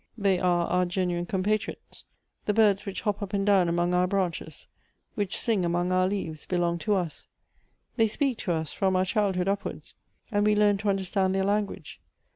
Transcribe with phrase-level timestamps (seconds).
[0.17, 2.05] They are our gen uine compatriots.
[2.45, 4.65] The birds which hop up and down among our branches,
[5.13, 7.27] which sing among our leaves, belong to us;
[7.97, 9.93] they speak to us from out childhood upwards,
[10.31, 12.01] and we learn to understand their language.